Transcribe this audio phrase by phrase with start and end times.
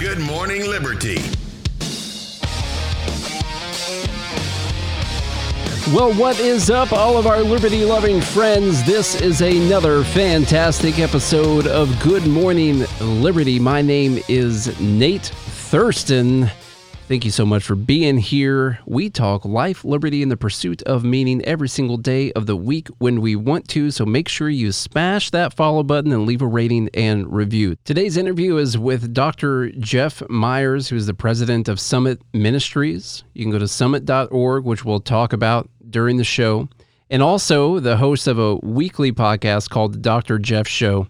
[0.00, 1.18] Good, Morning Liberty.
[5.94, 8.82] Well, what is up, all of our liberty loving friends?
[8.86, 13.58] This is another fantastic episode of Good Morning Liberty.
[13.58, 16.50] My name is Nate Thurston.
[17.08, 18.78] Thank you so much for being here.
[18.86, 22.88] We talk life, liberty, and the pursuit of meaning every single day of the week
[22.98, 23.90] when we want to.
[23.90, 27.76] So make sure you smash that follow button and leave a rating and review.
[27.84, 29.72] Today's interview is with Dr.
[29.72, 33.24] Jeff Myers, who is the president of Summit Ministries.
[33.34, 36.68] You can go to summit.org, which we'll talk about during the show,
[37.10, 40.38] and also the host of a weekly podcast called The Dr.
[40.38, 41.08] Jeff Show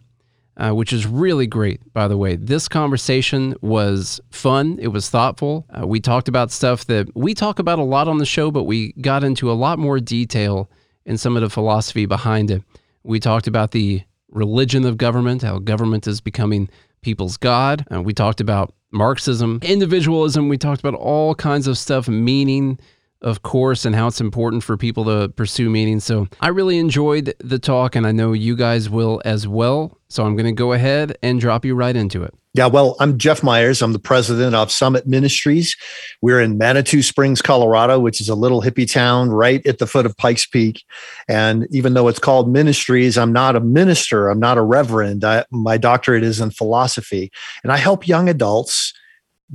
[0.62, 2.36] uh, which is really great, by the way.
[2.36, 4.78] This conversation was fun.
[4.80, 5.66] It was thoughtful.
[5.70, 8.62] Uh, we talked about stuff that we talk about a lot on the show, but
[8.62, 10.70] we got into a lot more detail
[11.04, 12.62] in some of the philosophy behind it.
[13.02, 16.70] We talked about the religion of government, how government is becoming
[17.02, 17.84] people's God.
[17.92, 20.48] Uh, we talked about Marxism, individualism.
[20.48, 22.78] We talked about all kinds of stuff, meaning
[23.22, 26.00] of course, and how it's important for people to pursue meaning.
[26.00, 29.96] So I really enjoyed the talk, and I know you guys will as well.
[30.08, 32.34] So I'm going to go ahead and drop you right into it.
[32.54, 33.80] Yeah, well, I'm Jeff Myers.
[33.80, 35.74] I'm the president of Summit Ministries.
[36.20, 40.04] We're in Manitou Springs, Colorado, which is a little hippie town right at the foot
[40.04, 40.84] of Pikes Peak.
[41.28, 44.28] And even though it's called ministries, I'm not a minister.
[44.28, 45.24] I'm not a reverend.
[45.24, 47.32] I, my doctorate is in philosophy.
[47.62, 48.92] And I help young adults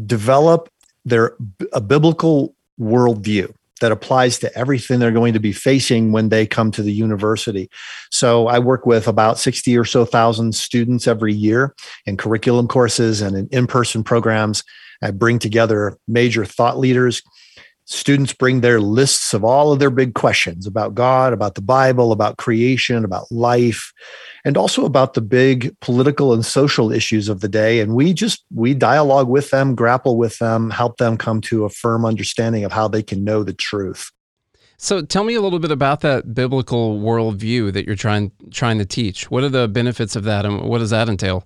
[0.08, 0.70] develop
[1.06, 1.36] their
[1.74, 6.72] a biblical worldview that applies to everything they're going to be facing when they come
[6.72, 7.70] to the university.
[8.12, 13.22] So I work with about 60 or so thousand students every year in curriculum courses
[13.22, 14.64] and in in person programs.
[15.02, 17.22] I bring together major thought leaders,
[17.86, 22.12] students bring their lists of all of their big questions about God, about the Bible,
[22.12, 23.94] about creation, about life,
[24.48, 27.82] and also about the big political and social issues of the day.
[27.82, 31.70] And we just we dialogue with them, grapple with them, help them come to a
[31.70, 34.10] firm understanding of how they can know the truth.
[34.78, 38.86] So tell me a little bit about that biblical worldview that you're trying trying to
[38.86, 39.30] teach.
[39.30, 41.46] What are the benefits of that and what does that entail?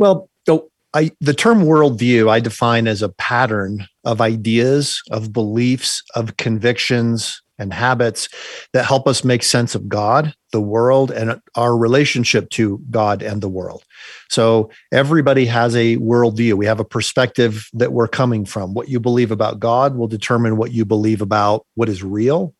[0.00, 6.02] Well, oh, I, the term worldview I define as a pattern of ideas, of beliefs,
[6.16, 8.28] of convictions, and habits
[8.72, 13.40] that help us make sense of God, the world, and our relationship to God and
[13.40, 13.84] the world.
[14.30, 16.54] So everybody has a worldview.
[16.54, 18.74] We have a perspective that we're coming from.
[18.74, 22.54] What you believe about God will determine what you believe about what is real.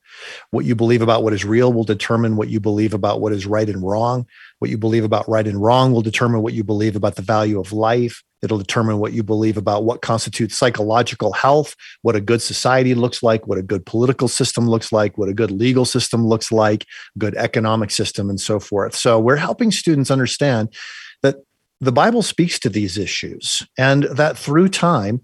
[0.50, 3.46] What you believe about what is real will determine what you believe about what is
[3.46, 4.26] right and wrong.
[4.60, 7.58] What you believe about right and wrong will determine what you believe about the value
[7.58, 8.22] of life.
[8.44, 13.22] It'll determine what you believe about what constitutes psychological health, what a good society looks
[13.22, 16.86] like, what a good political system looks like, what a good legal system looks like,
[17.18, 18.94] good economic system, and so forth.
[18.94, 20.72] So we're helping students understand
[21.22, 21.36] that
[21.80, 25.20] the Bible speaks to these issues and that through time,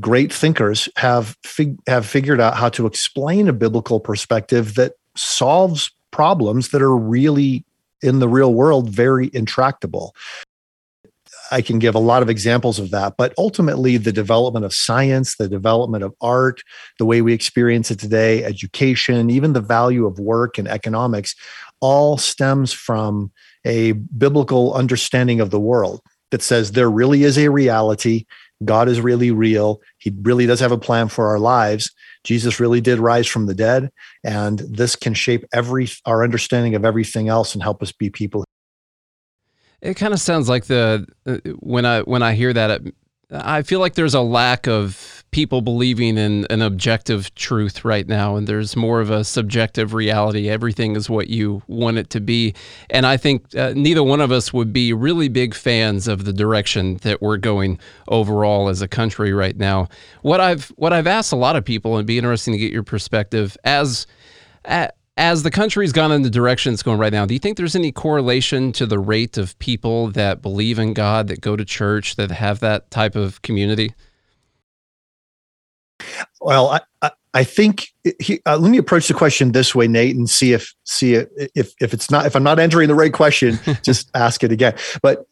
[0.00, 5.90] great thinkers have fig- have figured out how to explain a biblical perspective that solves
[6.10, 7.64] problems that are really
[8.02, 10.14] in the real world very intractable.
[11.50, 15.36] I can give a lot of examples of that, but ultimately, the development of science,
[15.36, 16.62] the development of art,
[16.98, 21.34] the way we experience it today, education, even the value of work and economics,
[21.80, 23.30] all stems from
[23.64, 26.00] a biblical understanding of the world
[26.30, 28.26] that says there really is a reality.
[28.64, 29.80] God is really real.
[29.98, 31.90] He really does have a plan for our lives.
[32.24, 33.90] Jesus really did rise from the dead,
[34.24, 38.44] and this can shape every our understanding of everything else and help us be people.
[39.80, 42.94] It kind of sounds like the uh, when I when I hear that, it,
[43.30, 48.36] I feel like there's a lack of people believing in an objective truth right now,
[48.36, 50.48] and there's more of a subjective reality.
[50.48, 52.54] Everything is what you want it to be,
[52.90, 56.32] and I think uh, neither one of us would be really big fans of the
[56.32, 57.78] direction that we're going
[58.08, 59.88] overall as a country right now.
[60.22, 62.82] What I've what I've asked a lot of people, and be interesting to get your
[62.82, 64.06] perspective as.
[65.18, 67.74] As the country's gone in the direction it's going right now, do you think there's
[67.74, 72.14] any correlation to the rate of people that believe in God, that go to church,
[72.16, 73.92] that have that type of community?
[76.40, 77.88] Well, I, I think
[78.20, 81.74] he, uh, let me approach the question this way, Nate, and see if see if
[81.80, 84.74] if it's not if I'm not entering the right question, just ask it again.
[85.02, 85.26] But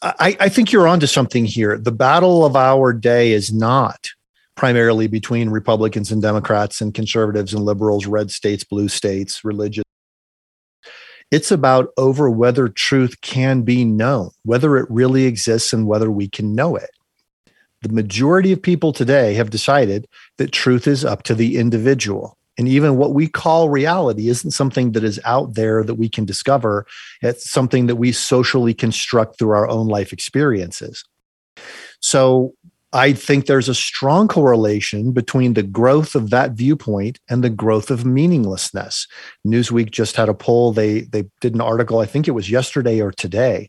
[0.00, 1.76] I, I think you're onto something here.
[1.76, 4.08] The battle of our day is not
[4.58, 9.84] primarily between Republicans and Democrats and conservatives and liberals, red states, blue states, religious.
[11.30, 16.28] It's about over whether truth can be known, whether it really exists, and whether we
[16.28, 16.90] can know it.
[17.82, 20.08] The majority of people today have decided
[20.38, 22.36] that truth is up to the individual.
[22.58, 26.24] And even what we call reality isn't something that is out there that we can
[26.24, 26.84] discover.
[27.22, 31.04] It's something that we socially construct through our own life experiences.
[32.00, 32.54] So
[32.92, 37.90] I think there's a strong correlation between the growth of that viewpoint and the growth
[37.90, 39.06] of meaninglessness.
[39.46, 40.72] Newsweek just had a poll.
[40.72, 43.68] They they did an article, I think it was yesterday or today.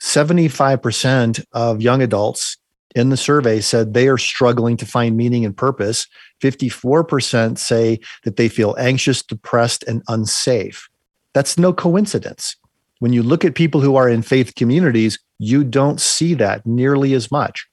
[0.00, 2.56] 75% of young adults
[2.94, 6.06] in the survey said they are struggling to find meaning and purpose.
[6.42, 10.88] 54% say that they feel anxious, depressed, and unsafe.
[11.34, 12.56] That's no coincidence.
[12.98, 17.14] When you look at people who are in faith communities, you don't see that nearly
[17.14, 17.66] as much.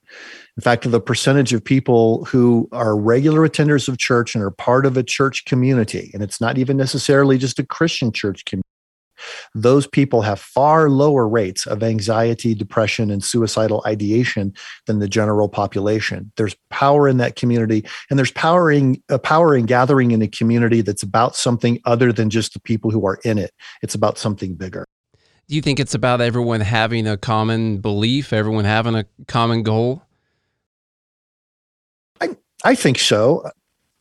[0.59, 4.85] In fact, the percentage of people who are regular attenders of church and are part
[4.85, 8.67] of a church community, and it's not even necessarily just a Christian church community,
[9.55, 14.53] those people have far lower rates of anxiety, depression, and suicidal ideation
[14.85, 16.29] than the general population.
[16.35, 20.27] There's power in that community, and there's power in, uh, power in gathering in a
[20.27, 23.51] community that's about something other than just the people who are in it.
[23.81, 24.83] It's about something bigger.
[25.47, 30.03] Do you think it's about everyone having a common belief, everyone having a common goal?
[32.63, 33.49] I think so.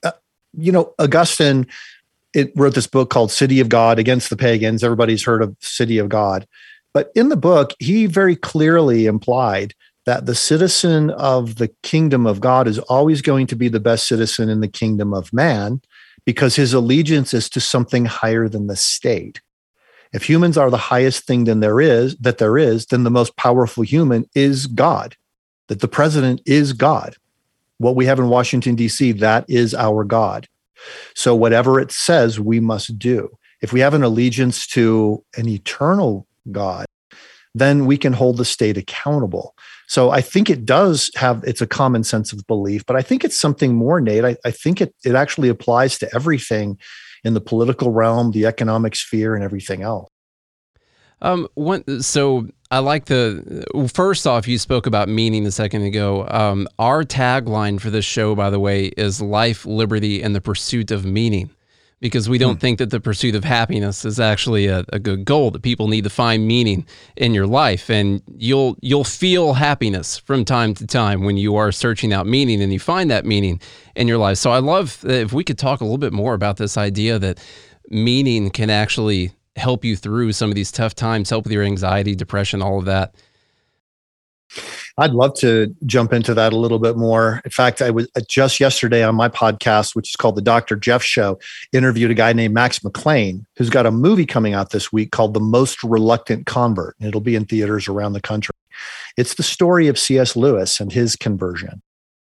[0.03, 0.13] Uh,
[0.57, 1.67] you know, Augustine
[2.35, 4.85] it wrote this book called City of God Against the Pagans.
[4.85, 6.47] Everybody's heard of City of God.
[6.93, 9.75] But in the book, he very clearly implied
[10.07, 14.07] that the citizen of the kingdom of God is always going to be the best
[14.07, 15.81] citizen in the kingdom of man
[16.25, 19.41] because his allegiance is to something higher than the state.
[20.13, 23.37] If humans are the highest thing than there is that there is, then the most
[23.37, 25.17] powerful human is God.
[25.69, 27.17] That the president is God
[27.79, 30.47] what we have in Washington, D.C., that is our God.
[31.15, 33.31] So whatever it says, we must do.
[33.61, 36.87] If we have an allegiance to an eternal God,
[37.55, 39.55] then we can hold the state accountable.
[39.89, 43.25] So I think it does have it's a common sense of belief, but I think
[43.25, 44.25] it's something more, Nate.
[44.25, 46.79] I, I think it it actually applies to everything
[47.25, 50.09] in the political realm, the economic sphere, and everything else.
[51.21, 56.27] Um, one, so I like the first off, you spoke about meaning a second ago.
[56.29, 60.91] Um, our tagline for this show, by the way, is life, liberty, and the pursuit
[60.91, 61.51] of meaning.
[62.01, 62.61] Because we don't hmm.
[62.61, 65.51] think that the pursuit of happiness is actually a, a good goal.
[65.51, 66.87] That people need to find meaning
[67.17, 71.73] in your life, and you'll you'll feel happiness from time to time when you are
[71.73, 73.61] searching out meaning and you find that meaning
[73.97, 74.39] in your life.
[74.39, 77.41] So I love if we could talk a little bit more about this idea that
[77.91, 82.15] meaning can actually help you through some of these tough times, help with your anxiety,
[82.15, 83.15] depression, all of that?
[84.97, 87.41] I'd love to jump into that a little bit more.
[87.45, 90.75] In fact, I was uh, just yesterday on my podcast, which is called the Dr.
[90.75, 91.39] Jeff Show,
[91.73, 95.35] interviewed a guy named Max McLean, who's got a movie coming out this week called
[95.35, 96.97] The Most Reluctant Convert.
[96.99, 98.55] And it'll be in theaters around the country.
[99.17, 100.35] It's the story of C.S.
[100.35, 101.83] Lewis and his conversion.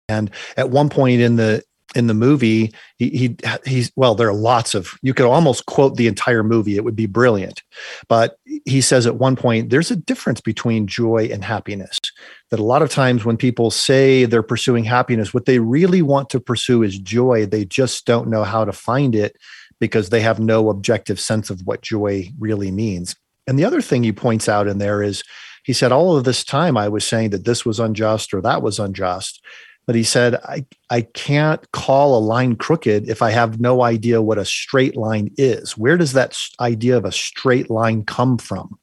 [0.09, 1.63] And at one point in the
[1.95, 3.37] in the movie he, he
[3.67, 6.77] he's well there are lots of you could almost quote the entire movie.
[6.77, 7.63] It would be brilliant.
[8.09, 11.99] But he says at one point there's a difference between joy and happiness.
[12.51, 16.31] That a lot of times when people say they're pursuing happiness what they really want
[16.31, 17.47] to pursue is joy.
[17.47, 19.37] They just don't know how to find it
[19.81, 23.17] because they have no objective sense of what joy really means.
[23.47, 25.23] And the other thing he points out in there is
[25.65, 28.63] he said all of this time i was saying that this was unjust or that
[28.63, 29.41] was unjust
[29.87, 34.23] but he said I, I can't call a line crooked if i have no idea
[34.23, 35.77] what a straight line is.
[35.77, 38.79] Where does that idea of a straight line come from?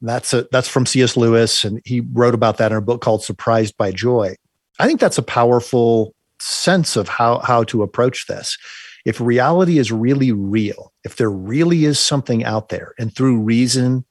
[0.00, 3.24] That's a that's from cs lewis and he wrote about that in a book called
[3.24, 4.34] surprised by joy.
[4.78, 8.56] I think that's a powerful sense of how how to approach this.
[9.04, 14.04] If reality is really real if there really is something out there and through reason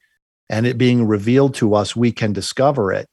[0.49, 3.07] and it being revealed to us we can discover it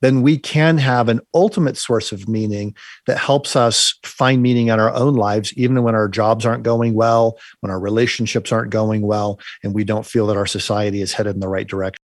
[0.00, 2.74] then we can have an ultimate source of meaning
[3.06, 6.94] that helps us find meaning in our own lives, even when our jobs aren't going
[6.94, 11.12] well, when our relationships aren't going well, and we don't feel that our society is
[11.12, 12.00] headed in the right direction.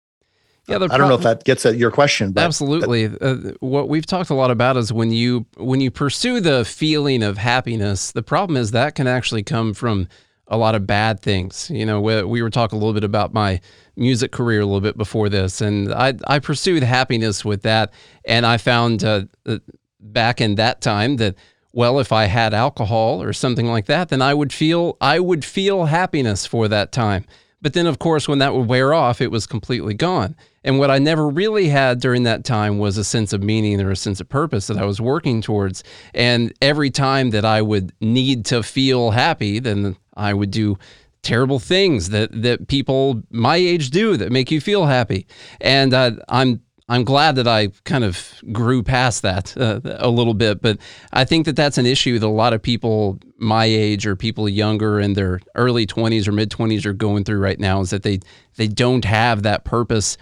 [0.66, 2.30] Yeah, I don't know if that gets at your question.
[2.30, 6.38] But absolutely, uh, what we've talked a lot about is when you when you pursue
[6.38, 8.12] the feeling of happiness.
[8.12, 10.06] The problem is that can actually come from
[10.50, 11.70] a lot of bad things.
[11.70, 13.60] You know, we, we were talking a little bit about my
[13.96, 17.92] music career a little bit before this, and I I pursued happiness with that,
[18.24, 19.58] and I found uh, uh,
[20.00, 21.36] back in that time that
[21.72, 25.44] well, if I had alcohol or something like that, then I would feel I would
[25.44, 27.24] feel happiness for that time.
[27.62, 30.34] But then, of course, when that would wear off, it was completely gone.
[30.64, 33.90] And what I never really had during that time was a sense of meaning or
[33.90, 35.84] a sense of purpose that I was working towards.
[36.14, 40.78] And every time that I would need to feel happy, then I would do
[41.22, 45.26] terrible things that that people my age do that make you feel happy.
[45.60, 50.34] And uh, I'm I'm glad that I kind of grew past that uh, a little
[50.34, 50.78] bit, but
[51.12, 54.48] I think that that's an issue that a lot of people my age or people
[54.48, 58.02] younger in their early 20s or mid 20s are going through right now is that
[58.02, 58.18] they
[58.56, 60.16] they don't have that purpose.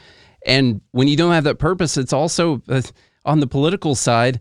[0.46, 2.82] And when you don't have that purpose, it's also uh,
[3.24, 4.40] on the political side,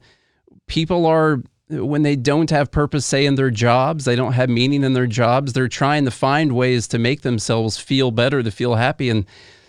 [0.68, 4.84] people are when they don't have purpose say in their jobs, they don't have meaning
[4.84, 8.76] in their jobs, they're trying to find ways to make themselves feel better, to feel
[8.76, 9.26] happy and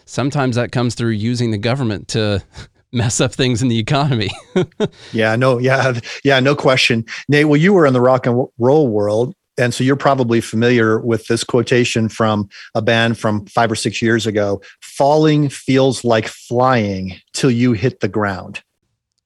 [0.09, 2.43] sometimes that comes through using the government to
[2.93, 4.31] mess up things in the economy.
[5.13, 7.05] yeah, no, yeah, yeah, no question.
[7.29, 9.35] Nate, well, you were in the rock and roll world.
[9.59, 14.01] And so you're probably familiar with this quotation from a band from five or six
[14.01, 18.63] years ago falling feels like flying till you hit the ground.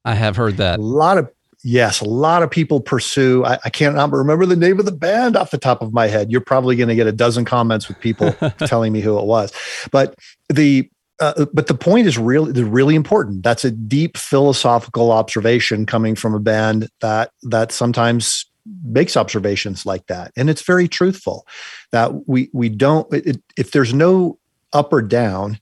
[0.06, 0.78] I have heard that.
[0.78, 1.30] A lot of
[1.62, 3.44] yes, a lot of people pursue.
[3.44, 6.30] I, I can't remember the name of the band off the top of my head.
[6.30, 8.32] You're probably going to get a dozen comments with people
[8.66, 9.52] telling me who it was.
[9.90, 10.14] But
[10.48, 10.90] the
[11.20, 13.42] uh, but the point is really really important.
[13.42, 18.46] That's a deep philosophical observation coming from a band that that sometimes
[18.84, 21.46] makes observations like that, and it's very truthful.
[21.92, 24.38] That we we don't it, if there's no
[24.72, 25.60] up or down,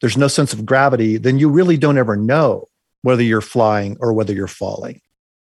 [0.00, 2.68] there's no sense of gravity, then you really don't ever know
[3.02, 5.00] whether you're flying or whether you're falling.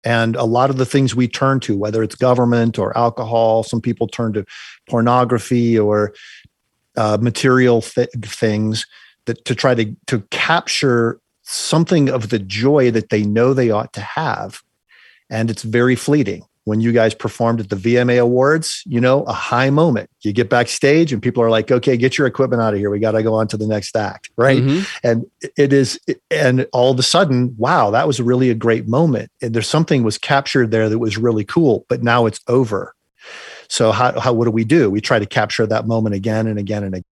[0.03, 3.81] And a lot of the things we turn to, whether it's government or alcohol, some
[3.81, 4.46] people turn to
[4.89, 6.13] pornography or
[6.98, 8.86] uh, material th- things
[9.25, 13.93] that to try to to capture something of the joy that they know they ought
[13.93, 14.62] to have.
[15.29, 19.34] And it's very fleeting when you guys performed at the VMA Awards, you know, a
[19.34, 20.10] high moment.
[20.22, 22.91] You get backstage and people are like, okay, get your equipment out of here.
[22.91, 24.30] We got to go on to the next act.
[24.36, 24.62] Right.
[24.62, 24.84] Mm-hmm.
[25.03, 25.25] And
[25.58, 26.00] it is,
[26.30, 29.32] and all of a sudden, wow, that was really a great moment.
[29.41, 32.94] And there's something was captured there that was really cool, but now it's over.
[33.68, 34.89] So how, how what do we do?
[34.89, 37.06] We try to capture that moment again and again and again.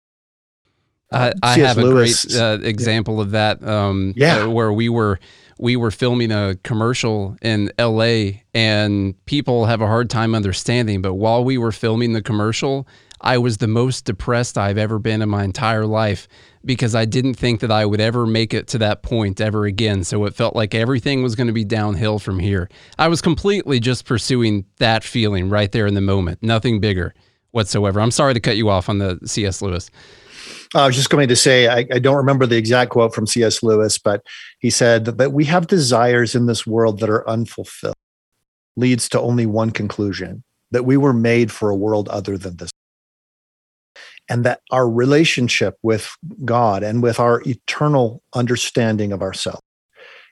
[1.12, 3.22] Uh, I have Lewis, a great uh, example yeah.
[3.22, 3.64] of that.
[3.64, 5.20] Um, yeah, uh, where we were
[5.60, 8.44] we were filming a commercial in L.A.
[8.54, 11.02] and people have a hard time understanding.
[11.02, 12.88] But while we were filming the commercial,
[13.20, 16.30] I was the most depressed I've ever been in my entire life
[16.64, 20.06] because I didn't think that I would ever make it to that point ever again.
[20.06, 22.70] So it felt like everything was going to be downhill from here.
[22.98, 27.14] I was completely just pursuing that feeling right there in the moment, nothing bigger
[27.52, 28.00] whatsoever.
[28.00, 29.62] I'm sorry to cut you off on the C.S.
[29.62, 29.90] Lewis.
[30.76, 33.64] I was just going to say, I, I, don't remember the exact quote from C.S.
[33.64, 34.24] Lewis, but
[34.60, 37.96] he said that we have desires in this world that are unfulfilled,
[38.76, 42.70] leads to only one conclusion that we were made for a world other than this
[44.30, 46.16] and that our relationship with
[46.46, 49.62] God and with our eternal understanding of ourselves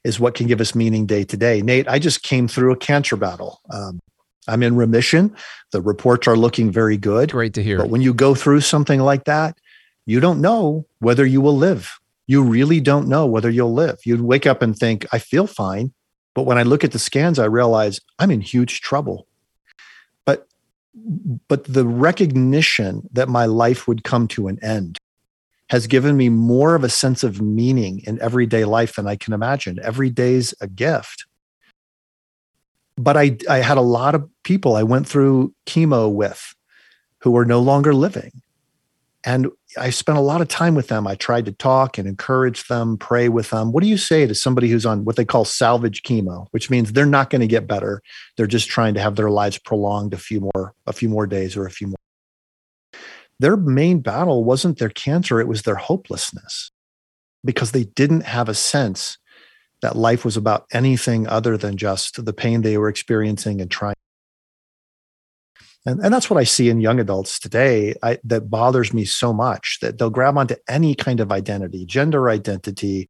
[0.04, 1.62] is what can give us meaning day to day.
[1.62, 3.60] Nate, I just came through a cancer battle.
[3.72, 4.00] Um,
[4.48, 5.36] I'm in remission.
[5.72, 7.32] The reports are looking very good.
[7.32, 7.78] Great to hear.
[7.78, 9.58] But when you go through something like that,
[10.06, 12.00] you don't know whether you will live.
[12.28, 14.00] You really don't know whether you'll live.
[14.06, 15.94] You wake up and think, I feel fine.
[16.34, 19.28] But when I look at the scans, I realize I'm in huge trouble
[20.26, 20.48] But
[21.48, 24.98] but the recognition that my life would come to an end
[25.70, 29.34] has given me more of a sense of meaning in everyday life than I can
[29.34, 29.80] imagine.
[29.84, 31.26] Every day's a gift.
[32.98, 36.56] But I, I had a lot of people I went through chemo with
[37.22, 38.32] who were no longer living.
[39.24, 41.06] And I spent a lot of time with them.
[41.06, 43.72] I tried to talk and encourage them, pray with them.
[43.72, 46.94] What do you say to somebody who's on what they call salvage chemo, which means
[46.94, 48.02] they're not going to get better.
[48.38, 51.58] They're just trying to have their lives prolonged a few more, a few more days
[51.58, 51.98] or a few more.
[53.40, 56.72] Their main battle wasn't their cancer, it was their hopelessness
[57.44, 59.18] because they didn't have a sense
[59.82, 63.96] that life was about anything other than just the pain they were experiencing and trying
[65.88, 69.32] and, and that's what I see in young adults today I, that bothers me so
[69.32, 73.10] much that they'll grab onto any kind of identity, gender identity,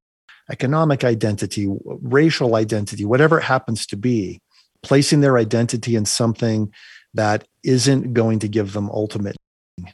[0.51, 4.39] economic identity, racial identity, whatever it happens to be,
[4.83, 6.71] placing their identity in something
[7.15, 9.35] that isn't going to give them ultimate.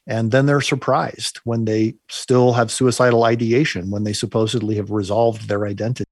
[0.06, 5.48] And then they're surprised when they still have suicidal ideation, when they supposedly have resolved
[5.48, 6.10] their identity.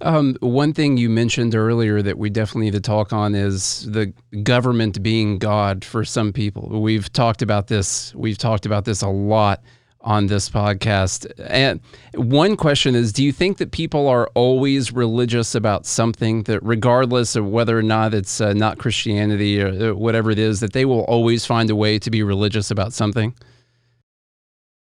[0.00, 4.12] Um, one thing you mentioned earlier that we definitely need to talk on is the
[4.42, 6.80] government being God for some people.
[6.80, 8.14] We've talked about this.
[8.14, 9.62] We've talked about this a lot
[10.00, 11.30] on this podcast.
[11.38, 11.80] And
[12.14, 17.34] one question is Do you think that people are always religious about something, that regardless
[17.34, 20.84] of whether or not it's uh, not Christianity or uh, whatever it is, that they
[20.84, 23.34] will always find a way to be religious about something?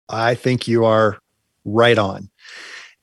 [0.08, 1.20] I think you are
[1.66, 2.30] right on.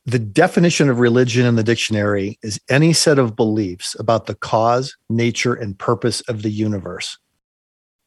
[0.09, 4.97] The definition of religion in the dictionary is any set of beliefs about the cause,
[5.07, 7.19] nature, and purpose of the universe.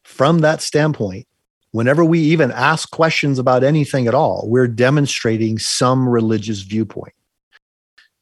[0.03, 1.27] From that standpoint,
[1.71, 7.13] whenever we even ask questions about anything at all, we're demonstrating some religious viewpoint.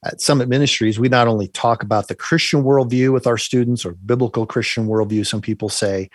[0.06, 3.94] At Summit Ministries, we not only talk about the Christian worldview with our students or
[3.94, 6.08] biblical Christian worldview, some people say,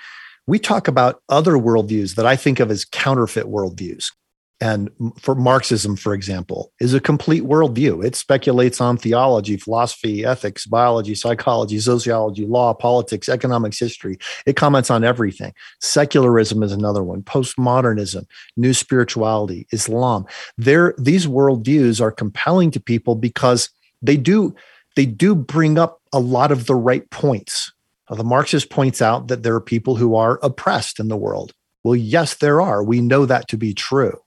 [0.46, 4.12] we talk about other worldviews that I think of as counterfeit worldviews
[4.60, 8.02] and for Marxism, for example, is a complete worldview.
[8.02, 14.18] It speculates on theology, philosophy, ethics, biology, psychology, sociology, law, politics, economics, history.
[14.46, 15.52] It comments on everything.
[15.80, 17.22] Secularism is another one.
[17.22, 18.25] Postmodernism,
[18.56, 20.25] new spirituality, Islam.
[20.56, 23.68] There, these worldviews are compelling to people because
[24.00, 24.54] they do
[24.94, 27.70] they do bring up a lot of the right points.
[28.08, 31.52] The Marxist points out that there are people who are oppressed in the world.
[31.84, 32.82] Well, yes, there are.
[32.82, 34.18] We know that to be true.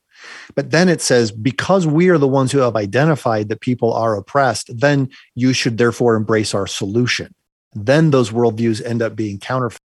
[0.56, 4.16] But then it says, because we are the ones who have identified that people are
[4.16, 7.34] oppressed, then you should therefore embrace our solution.
[7.74, 9.82] Then those worldviews end up being counterfeit.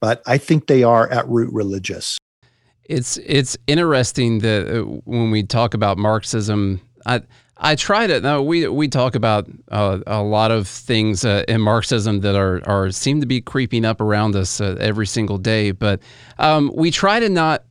[0.00, 2.18] But I think they are at root religious.
[2.84, 7.20] It's it's interesting that uh, when we talk about Marxism, I
[7.56, 11.60] I try to now we we talk about uh, a lot of things uh, in
[11.60, 15.70] Marxism that are are seem to be creeping up around us uh, every single day,
[15.70, 16.00] but
[16.38, 17.62] um, we try to not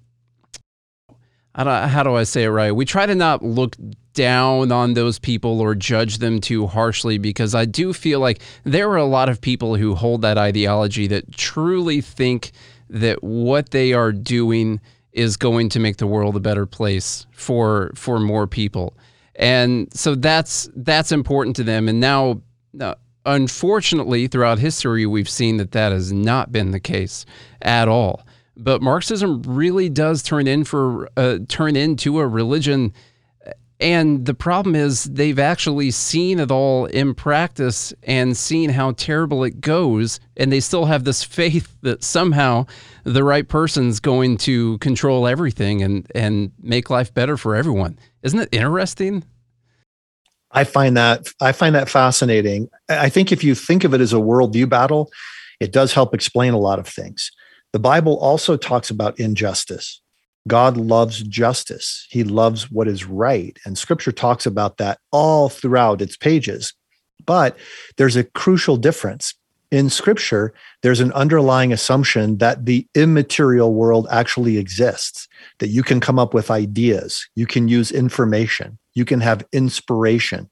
[1.66, 2.72] how do I say it right?
[2.72, 3.76] We try to not look
[4.14, 8.90] down on those people or judge them too harshly because I do feel like there
[8.90, 12.52] are a lot of people who hold that ideology that truly think
[12.90, 14.82] that what they are doing
[15.14, 18.96] is going to make the world a better place for for more people.
[19.36, 22.42] And so that's that's important to them and now
[22.80, 27.26] uh, unfortunately throughout history we've seen that that has not been the case
[27.62, 28.26] at all
[28.60, 32.94] but Marxism really does turn in for uh, turn into a religion.
[33.82, 39.46] And the problem is they've actually seen it all in practice and seen how terrible
[39.46, 42.66] it goes, and they still have this faith that somehow
[43.06, 47.98] the right person's going to control everything and and make life better for everyone.
[48.22, 49.24] Isn't it interesting?
[50.52, 52.70] I find that I find that fascinating.
[52.90, 55.10] I think if you think of it as a worldview battle,
[55.60, 57.32] it does help explain a lot of things.
[57.72, 60.02] The Bible also talks about injustice.
[60.48, 62.08] God loves justice.
[62.10, 63.58] He loves what is right.
[63.66, 66.74] And scripture talks about that all throughout its pages.
[67.26, 67.58] But
[67.98, 69.36] there's a crucial difference.
[69.72, 70.52] In scripture,
[70.82, 75.28] there's an underlying assumption that the immaterial world actually exists,
[75.60, 80.50] that you can come up with ideas, you can use information, you can have inspiration.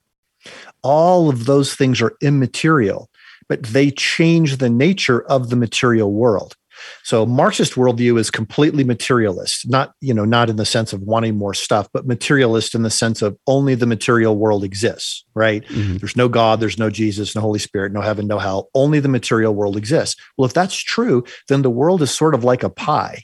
[0.84, 3.10] All of those things are immaterial,
[3.49, 6.56] but they change the nature of the material world.
[7.04, 11.38] So Marxist worldview is completely materialist, not, you know, not in the sense of wanting
[11.38, 15.65] more stuff, but materialist in the sense of only the material world exists, right?
[15.67, 15.97] Mm-hmm.
[15.97, 18.69] There's no God, there's no Jesus, no Holy Spirit, no heaven, no hell.
[18.73, 20.19] Only the material world exists.
[20.38, 23.23] Well, if that's true, then the world is sort of like a pie,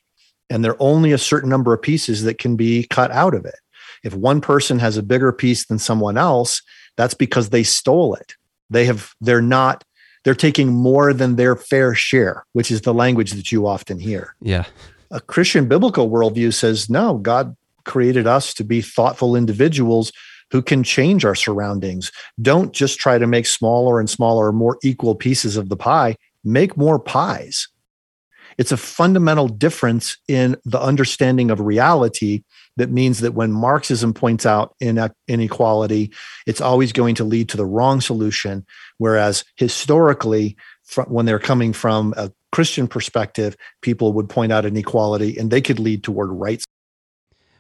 [0.50, 3.46] and there are only a certain number of pieces that can be cut out of
[3.46, 3.56] it.
[4.04, 6.62] If one person has a bigger piece than someone else,
[6.98, 8.36] that's because they stole it.
[8.70, 9.84] They have, they're not
[10.24, 14.36] they're taking more than their fair share, which is the language that you often hear.
[14.42, 14.66] Yeah.
[15.12, 17.56] A Christian biblical worldview says, no, God
[17.86, 20.12] created us to be thoughtful individuals
[20.52, 22.12] who can change our surroundings.
[22.42, 26.78] Don't just try to make smaller and smaller, more equal pieces of the pie, make
[26.78, 27.68] more pies.
[28.58, 32.44] It's a fundamental difference in the understanding of reality
[32.78, 34.76] that means that when Marxism points out
[35.28, 36.12] inequality,
[36.48, 38.66] it's always going to lead to the wrong solution.
[38.98, 40.58] Whereas historically,
[41.08, 45.80] when they're coming from a Christian perspective, people would point out inequality and they could
[45.80, 46.66] lead toward rights.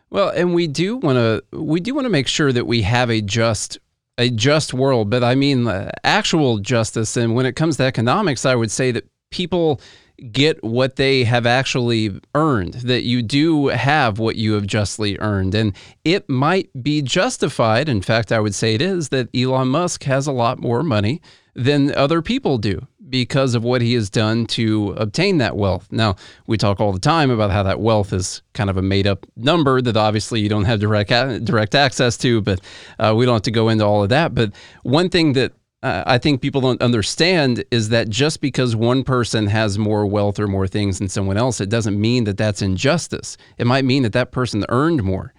[0.09, 3.09] Well, and we do want to we do want to make sure that we have
[3.09, 3.79] a just
[4.19, 7.17] a just world, but I mean uh, actual justice.
[7.17, 9.81] And when it comes to economics, I would say that people
[10.31, 15.53] get what they have actually earned, that you do have what you have justly earned.
[15.53, 20.03] And it might be justified, in fact, I would say it is, that Elon Musk
[20.03, 21.21] has a lot more money
[21.55, 25.87] than other people do because of what he has done to obtain that wealth.
[25.91, 26.15] Now,
[26.47, 29.27] we talk all the time about how that wealth is kind of a made up
[29.35, 31.09] number that obviously you don't have direct
[31.45, 32.59] direct access to, but
[32.97, 34.33] uh, we don't have to go into all of that.
[34.33, 39.03] But one thing that uh, I think people don't understand is that just because one
[39.03, 42.61] person has more wealth or more things than someone else, it doesn't mean that that's
[42.61, 43.37] injustice.
[43.57, 45.33] It might mean that that person earned more.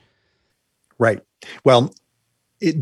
[0.99, 1.21] Right.
[1.65, 1.95] Well,
[2.61, 2.77] it,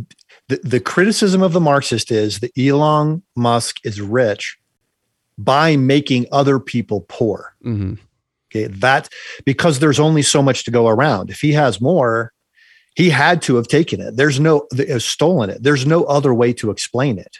[0.48, 4.58] the, the criticism of the Marxist is that Elon Musk is rich
[5.38, 7.54] by making other people poor.
[7.64, 7.94] Mm-hmm.
[8.50, 9.08] Okay, that
[9.46, 11.30] because there's only so much to go around.
[11.30, 12.32] If he has more,
[12.96, 14.16] he had to have taken it.
[14.16, 15.62] There's no uh, stolen it.
[15.62, 17.38] There's no other way to explain it.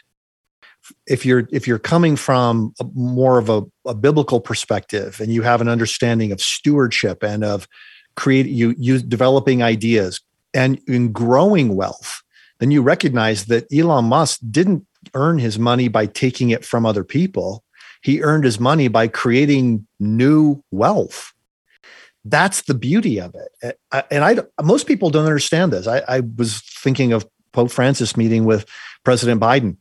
[1.07, 5.41] If you're if you're coming from a, more of a, a biblical perspective and you
[5.41, 7.67] have an understanding of stewardship and of
[8.15, 10.21] create you you developing ideas
[10.53, 12.21] and in growing wealth,
[12.59, 17.03] then you recognize that Elon Musk didn't earn his money by taking it from other
[17.03, 17.63] people.
[18.01, 21.33] He earned his money by creating new wealth.
[22.25, 23.77] That's the beauty of it.
[24.09, 25.87] And I, most people don't understand this.
[25.87, 28.65] I, I was thinking of Pope Francis meeting with
[29.03, 29.77] President Biden.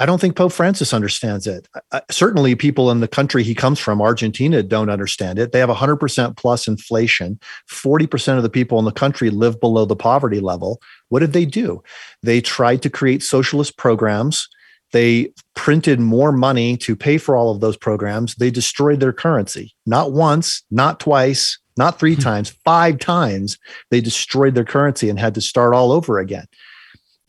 [0.00, 1.68] I don't think Pope Francis understands it.
[1.92, 5.52] I, certainly, people in the country he comes from, Argentina, don't understand it.
[5.52, 7.38] They have 100% plus inflation.
[7.70, 10.80] 40% of the people in the country live below the poverty level.
[11.10, 11.82] What did they do?
[12.22, 14.48] They tried to create socialist programs
[14.92, 18.34] they printed more money to pay for all of those programs.
[18.34, 19.74] They destroyed their currency.
[19.86, 22.22] Not once, not twice, not three hmm.
[22.22, 23.58] times, five times.
[23.90, 26.46] They destroyed their currency and had to start all over again.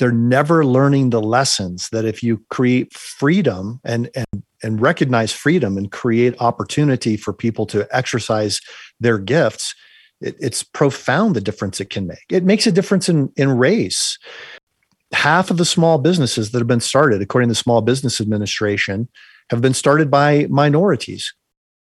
[0.01, 5.77] They're never learning the lessons that if you create freedom and, and, and recognize freedom
[5.77, 8.59] and create opportunity for people to exercise
[8.99, 9.75] their gifts,
[10.19, 12.25] it, it's profound the difference it can make.
[12.31, 14.17] It makes a difference in, in race
[15.13, 19.07] half of the small businesses that have been started, according to the Small Business Administration,
[19.51, 21.31] have been started by minorities.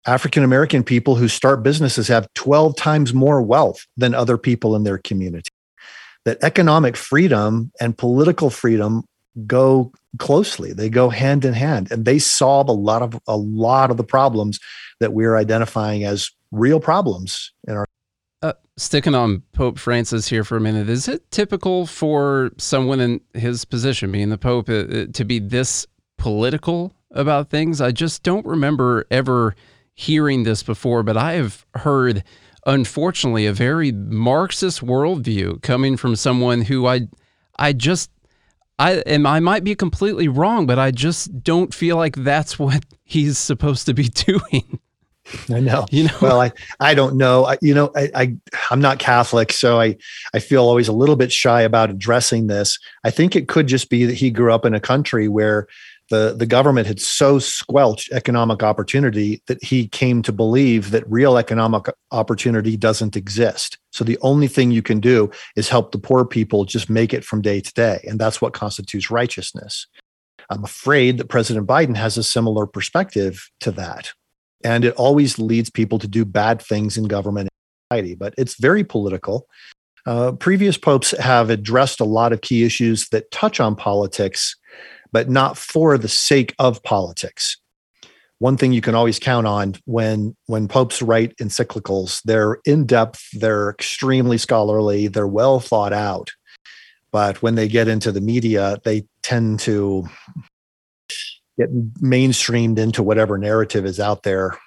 [0.07, 4.85] African American people who start businesses have 12 times more wealth than other people in
[4.85, 5.51] their community.
[6.27, 9.05] That economic freedom and political freedom
[9.47, 10.75] go closely.
[10.75, 14.05] They go hand in hand and they solve a lot of a lot of the
[14.05, 14.61] problems
[15.01, 17.87] that we're identifying as real problems in our
[18.43, 23.21] uh, sticking on Pope Francis here for a minute, is it typical for someone in
[23.33, 25.87] his position, being the Pope, uh, to be this
[26.19, 27.81] political about things?
[27.81, 29.57] I just don't remember ever
[29.95, 32.23] hearing this before, but I have heard,
[32.67, 37.09] unfortunately, a very Marxist worldview coming from someone who I,
[37.59, 38.11] I just
[38.79, 42.85] I and I might be completely wrong, but I just don't feel like that's what
[43.05, 44.81] he's supposed to be doing.
[45.51, 45.87] I know.
[45.91, 46.19] You know.
[46.23, 47.47] Well, I I don't know.
[47.47, 48.37] I, you know, I, I
[48.71, 49.97] I'm not Catholic, so I
[50.35, 52.79] I feel always a little bit shy about addressing this.
[53.03, 55.67] I think it could just be that he grew up in a country where
[56.11, 61.37] the the government had so squelched economic opportunity that he came to believe that real
[61.37, 63.79] economic opportunity doesn't exist.
[63.93, 67.25] So the only thing you can do is help the poor people just make it
[67.25, 69.87] from day to day, and that's what constitutes righteousness.
[70.49, 74.13] I'm afraid that President Biden has a similar perspective to that
[74.65, 78.15] and it always leads people to do bad things in government and society.
[78.15, 79.47] But it's very political.
[80.07, 84.57] Uh, previous popes have addressed a lot of key issues that touch on politics,
[85.17, 87.57] but not for the sake of politics.
[88.39, 93.27] One thing you can always count on when when popes write encyclicals, they're in depth,
[93.33, 96.33] they're extremely scholarly, they're well thought out.
[97.13, 100.07] But when they get into the media, they tend to
[101.57, 104.59] get mainstreamed into whatever narrative is out there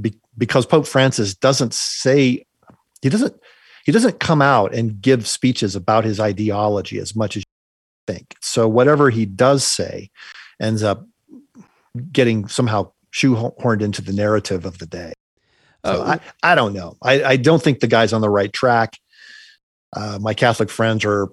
[0.00, 2.44] Be- because pope francis doesn't say
[3.02, 3.34] he doesn't
[3.84, 7.42] he doesn't come out and give speeches about his ideology as much as
[8.12, 8.36] think.
[8.40, 10.10] So whatever he does say
[10.60, 11.06] ends up
[12.12, 15.12] getting somehow shoehorned into the narrative of the day.
[15.84, 16.96] So uh, I, I don't know.
[17.02, 18.98] I, I don't think the guy's on the right track.
[19.94, 21.28] Uh, my catholic friends are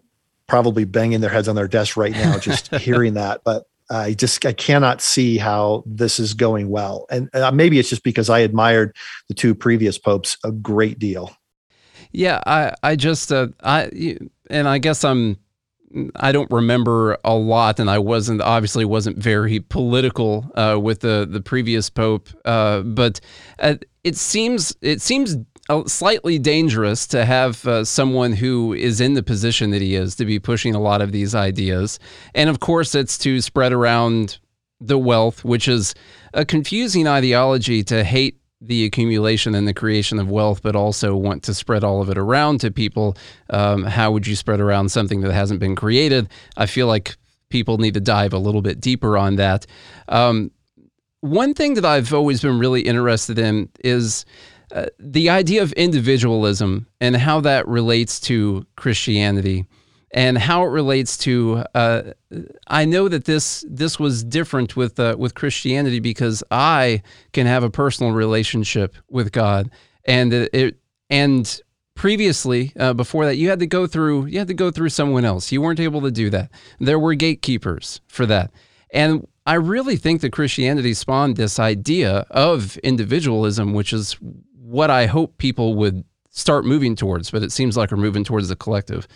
[0.47, 4.45] probably banging their heads on their desk right now just hearing that but I just
[4.45, 8.39] I cannot see how this is going well, and uh, maybe it's just because I
[8.39, 8.95] admired
[9.29, 11.35] the two previous popes a great deal.
[12.11, 14.17] Yeah, I I just uh, I
[14.49, 15.37] and I guess I'm
[16.15, 21.27] I don't remember a lot, and I wasn't obviously wasn't very political uh, with the
[21.29, 23.19] the previous pope, uh, but
[23.59, 25.37] uh, it seems it seems
[25.85, 30.25] slightly dangerous to have uh, someone who is in the position that he is to
[30.25, 31.99] be pushing a lot of these ideas.
[32.33, 34.39] And of course, it's to spread around
[34.79, 35.93] the wealth, which is
[36.33, 41.43] a confusing ideology to hate the accumulation and the creation of wealth, but also want
[41.43, 43.15] to spread all of it around to people.
[43.49, 46.29] Um, how would you spread around something that hasn't been created?
[46.55, 47.15] I feel like
[47.49, 49.65] people need to dive a little bit deeper on that.
[50.09, 50.51] Um,
[51.21, 54.25] one thing that I've always been really interested in is
[54.71, 59.65] uh, the idea of individualism and how that relates to Christianity
[60.11, 62.13] and how it relates to uh,
[62.67, 67.01] I know that this this was different with uh, with Christianity because I
[67.33, 69.69] can have a personal relationship with God.
[70.05, 71.61] And it and
[71.95, 75.25] previously uh, before that you had to go through you had to go through someone
[75.25, 75.51] else.
[75.51, 76.51] You weren't able to do that.
[76.79, 78.51] There were gatekeepers for that.
[78.91, 84.17] And i really think that christianity spawned this idea of individualism which is
[84.51, 88.49] what i hope people would start moving towards but it seems like we're moving towards
[88.49, 89.07] the collective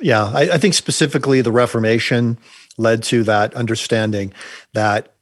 [0.00, 2.38] yeah I, I think specifically the reformation
[2.76, 4.32] led to that understanding
[4.74, 5.14] that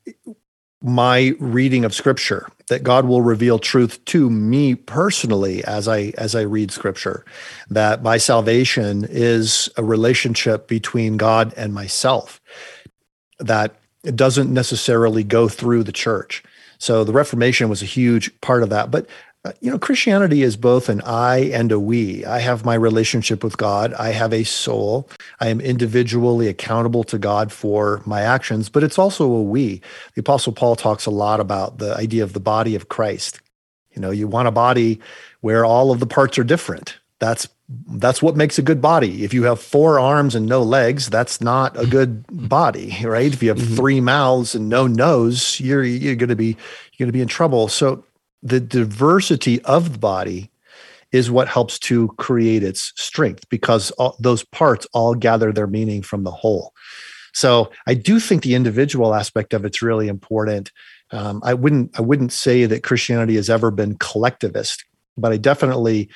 [0.83, 6.35] my reading of scripture that god will reveal truth to me personally as i as
[6.35, 7.25] i read scripture
[7.71, 12.41] that my salvation is a relationship between god and myself
[13.39, 13.77] that
[14.07, 16.43] it doesn't necessarily go through the church.
[16.79, 19.07] So the reformation was a huge part of that but
[19.61, 22.25] you know, Christianity is both an I and a we.
[22.25, 23.93] I have my relationship with God.
[23.95, 25.09] I have a soul.
[25.41, 29.81] I am individually accountable to God for my actions, but it's also a we.
[30.15, 33.41] The Apostle Paul talks a lot about the idea of the body of Christ.
[33.93, 35.01] You know, you want a body
[35.41, 36.99] where all of the parts are different.
[37.19, 37.49] That's
[37.89, 39.25] that's what makes a good body.
[39.25, 43.33] If you have four arms and no legs, that's not a good body, right?
[43.33, 43.75] If you have mm-hmm.
[43.75, 46.57] three mouths and no nose, you're you're going to be
[46.93, 47.69] you're going to be in trouble.
[47.69, 48.05] So
[48.47, 50.51] the diversity of the body
[51.13, 56.03] is what helps to create its strength because all, those parts all gather their meaning
[56.03, 56.73] from the whole.
[57.33, 60.73] So I do think the individual aspect of it's really important.
[61.11, 64.85] Um, I wouldn't I wouldn't say that Christianity has ever been collectivist,
[65.17, 66.09] but I definitely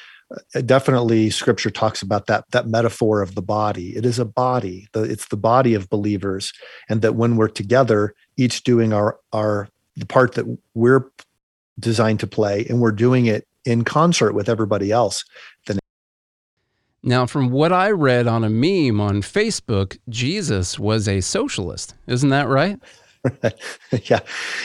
[0.55, 3.97] uh, definitely Scripture talks about that that metaphor of the body.
[3.97, 4.89] It is a body.
[4.95, 6.53] It's the body of believers,
[6.89, 11.05] and that when we're together, each doing our our the part that we're
[11.81, 15.25] designed to play, and we're doing it in concert with everybody else.
[15.67, 15.79] Then
[17.03, 21.95] now, from what I read on a meme on Facebook, Jesus was a socialist.
[22.07, 22.79] Isn't that right?
[24.05, 24.21] yeah.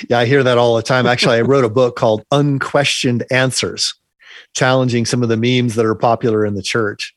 [0.09, 1.05] Yeah, I hear that all the time.
[1.05, 3.93] Actually, I wrote a book called Unquestioned Answers,
[4.53, 7.14] challenging some of the memes that are popular in the church.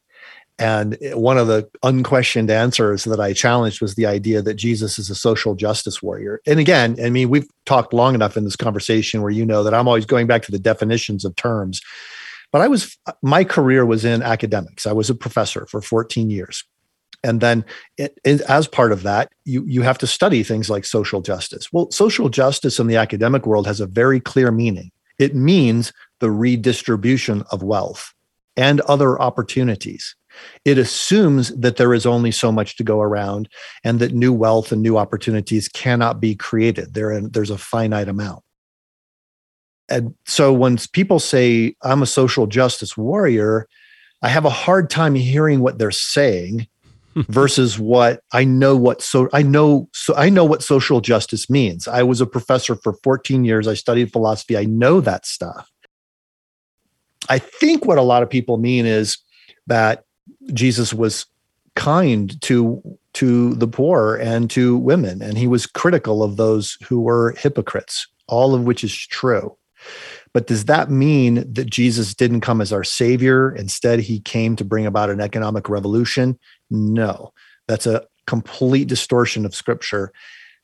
[0.59, 5.09] And one of the unquestioned answers that I challenged was the idea that Jesus is
[5.09, 6.41] a social justice warrior.
[6.47, 9.75] And again, I mean, we've talked long enough in this conversation where you know that
[9.75, 11.81] I'm always going back to the definitions of terms.
[12.51, 14.87] But I was, my career was in academics.
[14.87, 16.65] I was a professor for 14 years.
[17.23, 17.65] And then,
[17.97, 21.73] it, it, as part of that, you, you have to study things like social justice.
[21.73, 26.31] Well, social justice in the academic world has a very clear meaning it means the
[26.31, 28.15] redistribution of wealth
[28.57, 30.15] and other opportunities
[30.65, 33.49] it assumes that there is only so much to go around
[33.85, 36.95] and that new wealth and new opportunities cannot be created.
[36.95, 38.43] There, there's a finite amount.
[39.89, 43.67] And so when people say, I'm a social justice warrior,
[44.23, 46.67] I have a hard time hearing what they're saying
[47.17, 51.89] versus what I know what so I know so I know what social justice means.
[51.89, 53.67] I was a professor for 14 years.
[53.67, 54.57] I studied philosophy.
[54.57, 55.71] I know that stuff.
[57.29, 59.19] I think what a lot of people mean is
[59.67, 60.05] that
[60.53, 61.27] Jesus was
[61.75, 62.83] kind to
[63.15, 68.07] to the poor and to women and he was critical of those who were hypocrites
[68.29, 69.57] all of which is true.
[70.33, 73.55] But does that mean that Jesus didn't come as our savior?
[73.55, 76.39] Instead he came to bring about an economic revolution?
[76.71, 77.33] No.
[77.67, 80.13] That's a complete distortion of scripture.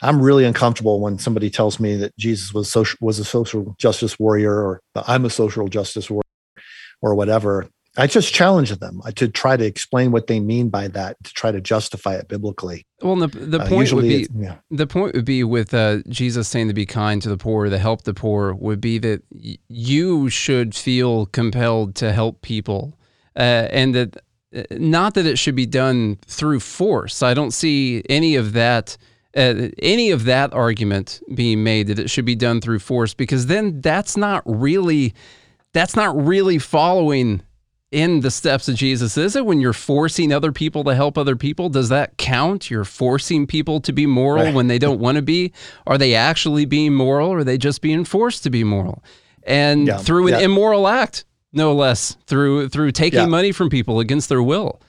[0.02, 4.18] I'm really uncomfortable when somebody tells me that Jesus was social was a social justice
[4.18, 6.22] warrior or I'm a social justice warrior
[7.00, 10.88] or whatever I just challenge them uh, to try to explain what they mean by
[10.88, 12.86] that, to try to justify it biblically.
[13.02, 14.56] Well, the, the uh, point would be yeah.
[14.70, 17.78] the point would be with uh, Jesus saying to be kind to the poor, to
[17.78, 22.98] help the poor, would be that y- you should feel compelled to help people,
[23.36, 24.16] uh, and that
[24.56, 27.22] uh, not that it should be done through force.
[27.22, 28.96] I don't see any of that.
[29.36, 33.46] Uh, any of that argument being made that it should be done through force because
[33.46, 35.12] then that's not really
[35.72, 37.42] that's not really following
[37.90, 39.16] in the steps of Jesus?
[39.16, 41.68] Is it when you're forcing other people to help other people?
[41.68, 42.70] Does that count?
[42.70, 44.54] You're forcing people to be moral right.
[44.54, 45.52] when they don't want to be?
[45.86, 49.02] Are they actually being moral or are they just being forced to be moral?
[49.44, 49.98] And yeah.
[49.98, 50.40] through an yeah.
[50.40, 53.26] immoral act, no less, through through taking yeah.
[53.26, 54.80] money from people against their will.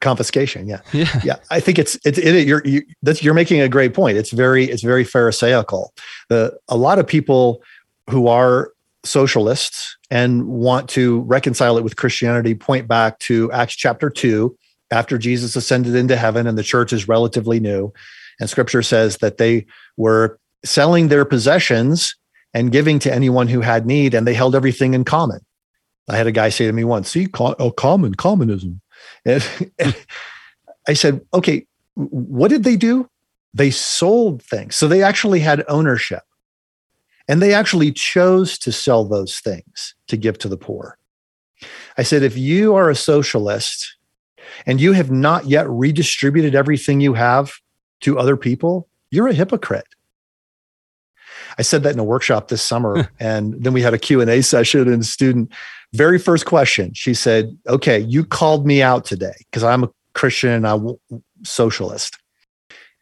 [0.00, 1.36] Confiscation, yeah, yeah, yeah.
[1.50, 4.16] I think it's it's it, you're you, that's you're making a great point.
[4.16, 5.92] It's very it's very pharisaical.
[6.28, 7.62] The a lot of people
[8.08, 8.72] who are
[9.04, 14.56] socialists and want to reconcile it with Christianity point back to Acts chapter 2
[14.90, 17.92] after Jesus ascended into heaven and the church is relatively new
[18.40, 22.16] and scripture says that they were selling their possessions
[22.54, 25.40] and giving to anyone who had need and they held everything in common.
[26.08, 28.80] I had a guy say to me once, see, oh, common, communism.
[29.24, 29.46] And,
[29.78, 29.94] and
[30.88, 33.08] I said, okay, what did they do?
[33.54, 34.74] They sold things.
[34.74, 36.22] So they actually had ownership.
[37.30, 40.98] And they actually chose to sell those things to give to the poor.
[41.96, 43.96] I said, if you are a socialist
[44.66, 47.52] and you have not yet redistributed everything you have
[48.00, 49.86] to other people, you're a hypocrite.
[51.56, 54.92] I said that in a workshop this summer and then we had a Q&A session
[54.92, 55.52] and a student
[55.92, 60.50] very first question she said, "Okay, you called me out today because I'm a Christian,
[60.50, 60.96] and I'm
[61.42, 62.16] socialist."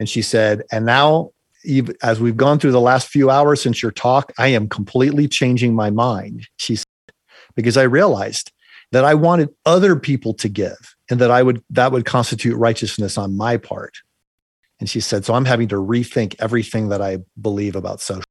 [0.01, 1.33] And she said, "And now
[2.03, 5.75] as we've gone through the last few hours since your talk, I am completely changing
[5.75, 6.85] my mind." She said,
[7.55, 8.53] because I realized
[8.93, 13.19] that I wanted other people to give and that I would that would constitute righteousness
[13.19, 13.99] on my part.
[14.81, 18.23] And she said, so I'm having to rethink everything that I believe about social.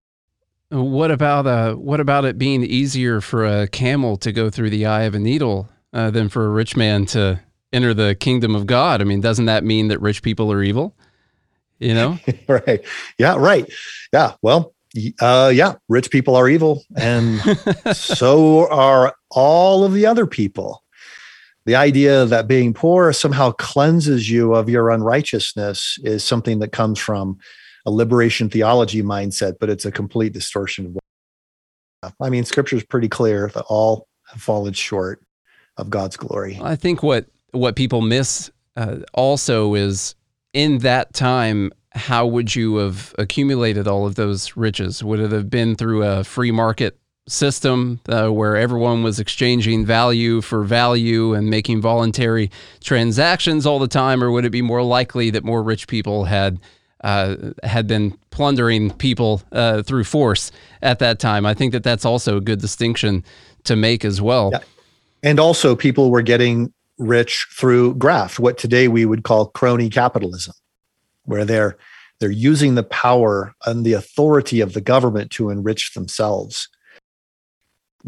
[0.70, 4.86] What about uh what about it being easier for a camel to go through the
[4.86, 7.40] eye of a needle uh, than for a rich man to
[7.72, 9.02] enter the kingdom of God?
[9.02, 10.96] I mean, doesn't that mean that rich people are evil?
[11.80, 12.20] You know?
[12.48, 12.84] right.
[13.18, 13.72] Yeah, right.
[14.14, 14.34] Yeah.
[14.42, 14.74] Well,
[15.20, 17.40] uh, yeah, rich people are evil, and
[17.94, 20.84] so are all of the other people.
[21.66, 26.98] The idea that being poor somehow cleanses you of your unrighteousness is something that comes
[26.98, 27.38] from
[27.86, 32.14] a liberation theology mindset, but it's a complete distortion of.
[32.22, 35.22] I mean, Scripture is pretty clear that all have fallen short
[35.78, 36.60] of God's glory.
[36.62, 40.16] I think what what people miss uh, also is
[40.58, 45.04] in that time how would you have accumulated all of those riches?
[45.04, 50.42] Would it have been through a free market system uh, where everyone was exchanging value
[50.42, 52.50] for value and making voluntary
[52.84, 56.60] transactions all the time, or would it be more likely that more rich people had
[57.04, 61.46] uh, had been plundering people uh, through force at that time?
[61.46, 63.24] I think that that's also a good distinction
[63.66, 64.50] to make as well.
[64.54, 64.60] Yeah.
[65.22, 70.54] And also, people were getting rich through graft, what today we would call crony capitalism
[71.26, 71.78] where they're
[72.20, 76.68] they're using the power and the authority of the government to enrich themselves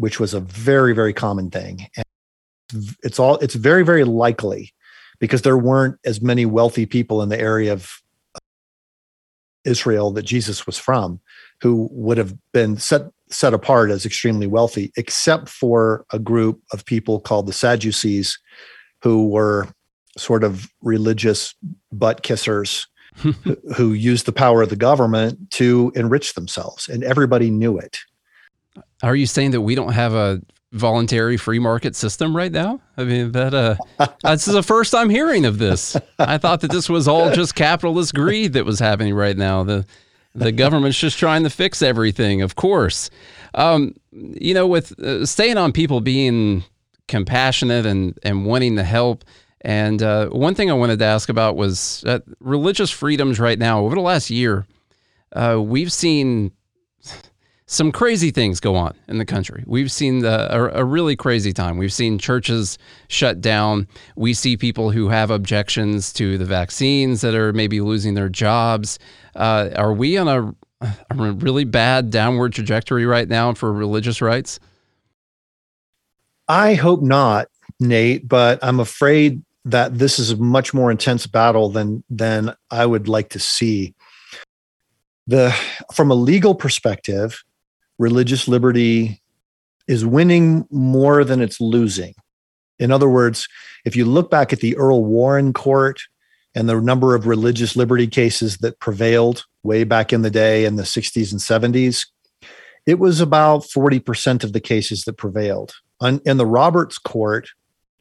[0.00, 1.86] which was a very very common thing.
[1.94, 2.04] And
[3.02, 4.72] it's all it's very very likely
[5.18, 8.00] because there weren't as many wealthy people in the area of
[9.64, 11.20] Israel that Jesus was from
[11.60, 16.84] who would have been set set apart as extremely wealthy except for a group of
[16.84, 18.38] people called the Sadducees
[19.02, 19.68] who were
[20.16, 21.54] sort of religious
[21.92, 22.86] butt kissers
[23.76, 27.98] who used the power of the government to enrich themselves, and everybody knew it.
[29.02, 30.40] Are you saying that we don't have a
[30.72, 32.80] voluntary free market system right now?
[32.96, 33.76] I mean, that uh,
[34.22, 35.96] this is the first I'm hearing of this.
[36.18, 39.64] I thought that this was all just capitalist greed that was happening right now.
[39.64, 39.86] The
[40.34, 43.10] the government's just trying to fix everything, of course.
[43.54, 46.62] Um, you know, with uh, staying on people being
[47.10, 49.24] compassionate and and wanting to help.
[49.60, 53.80] And uh, one thing I wanted to ask about was uh, religious freedoms right now.
[53.80, 54.66] Over the last year,
[55.32, 56.52] uh, we've seen
[57.66, 59.62] some crazy things go on in the country.
[59.66, 61.76] We've seen the, a, a, really crazy time.
[61.76, 63.86] We've seen churches shut down.
[64.16, 68.98] We see people who have objections to the vaccines that are maybe losing their jobs.
[69.36, 74.58] Uh, are we on a, a really bad downward trajectory right now for religious rights?
[76.50, 77.46] I hope not,
[77.78, 82.86] Nate, but I'm afraid that this is a much more intense battle than than I
[82.86, 83.94] would like to see.
[85.28, 85.54] The
[85.94, 87.44] from a legal perspective,
[88.00, 89.22] religious liberty
[89.86, 92.14] is winning more than it's losing.
[92.80, 93.46] In other words,
[93.84, 96.00] if you look back at the Earl Warren court
[96.56, 100.74] and the number of religious liberty cases that prevailed way back in the day in
[100.74, 102.08] the 60s and 70s,
[102.86, 105.74] it was about 40% of the cases that prevailed.
[106.02, 107.48] In the Roberts court,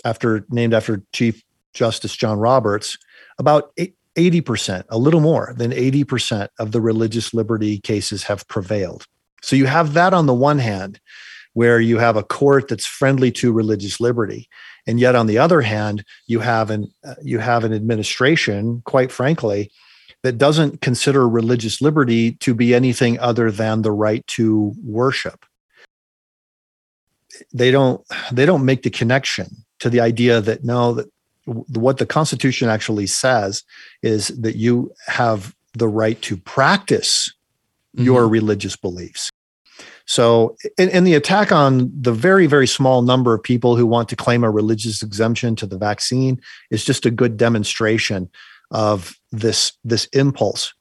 [0.05, 2.97] after named after Chief Justice John Roberts,
[3.37, 3.73] about
[4.15, 9.05] 80%, a little more than 80% of the religious liberty cases have prevailed.
[9.41, 10.99] So you have that on the one hand,
[11.53, 14.47] where you have a court that's friendly to religious liberty.
[14.87, 19.11] And yet on the other hand, you have an uh, you have an administration, quite
[19.11, 19.71] frankly,
[20.23, 25.45] that doesn't consider religious liberty to be anything other than the right to worship.
[27.53, 29.47] They don't they don't make the connection
[29.79, 31.09] to the idea that no that
[31.45, 33.63] what the Constitution actually says
[34.03, 37.33] is that you have the right to practice
[37.95, 38.05] mm-hmm.
[38.05, 39.29] your religious beliefs.
[40.05, 44.09] So, in, in, the attack on the very, very small number of people who want
[44.09, 48.27] to claim a religious exemption to the vaccine is just a good demonstration
[48.71, 50.73] of this, this impulse.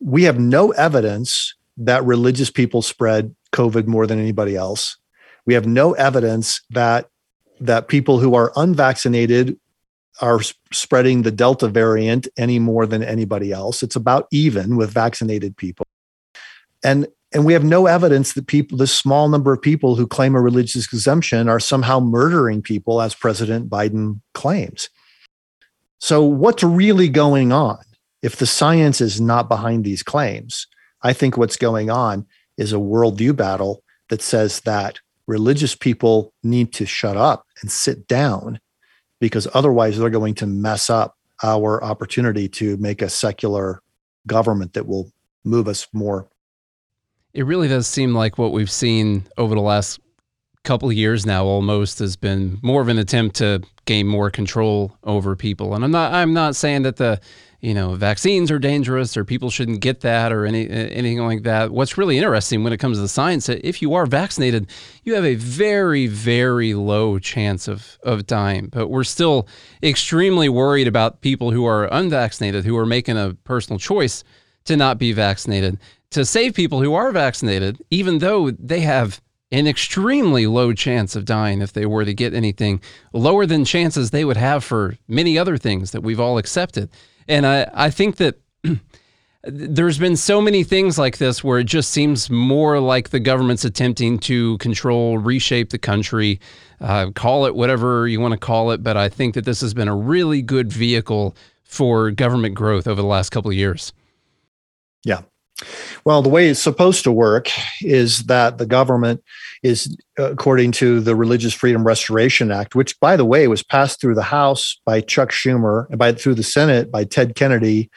[0.00, 4.96] We have no evidence that religious people spread COVID more than anybody else.
[5.46, 7.08] We have no evidence that
[7.60, 9.58] that people who are unvaccinated
[10.20, 10.40] are
[10.72, 13.82] spreading the Delta variant any more than anybody else.
[13.82, 15.86] It's about even with vaccinated people.
[16.84, 20.34] And and we have no evidence that people, this small number of people who claim
[20.34, 24.88] a religious exemption, are somehow murdering people, as President Biden claims.
[25.98, 27.78] So, what's really going on?
[28.22, 30.66] If the science is not behind these claims,
[31.02, 32.26] I think what's going on
[32.56, 38.06] is a worldview battle that says that religious people need to shut up and sit
[38.06, 38.60] down
[39.20, 43.82] because otherwise they're going to mess up our opportunity to make a secular
[44.26, 45.10] government that will
[45.44, 46.28] move us more.
[47.34, 50.00] It really does seem like what we've seen over the last
[50.64, 55.36] couple years now almost has been more of an attempt to gain more control over
[55.36, 55.74] people.
[55.74, 57.20] And I'm not I'm not saying that the
[57.66, 61.72] you know vaccines are dangerous or people shouldn't get that or any anything like that.
[61.72, 64.70] What's really interesting when it comes to the science, is, if you are vaccinated,
[65.02, 68.68] you have a very very low chance of of dying.
[68.68, 69.48] But we're still
[69.82, 74.22] extremely worried about people who are unvaccinated who are making a personal choice
[74.66, 75.78] to not be vaccinated
[76.10, 81.24] to save people who are vaccinated, even though they have an extremely low chance of
[81.24, 82.80] dying if they were to get anything,
[83.12, 86.88] lower than chances they would have for many other things that we've all accepted.
[87.28, 88.40] And I, I think that
[89.44, 93.64] there's been so many things like this where it just seems more like the government's
[93.64, 96.40] attempting to control, reshape the country,
[96.80, 98.82] uh, call it whatever you want to call it.
[98.82, 103.00] But I think that this has been a really good vehicle for government growth over
[103.00, 103.92] the last couple of years.
[105.04, 105.22] Yeah,
[106.04, 107.50] well, the way it's supposed to work
[107.80, 109.22] is that the government
[109.66, 114.14] is, according to the Religious Freedom Restoration Act, which, by the way, was passed through
[114.14, 117.90] the House by Chuck Schumer and by through the Senate by Ted Kennedy,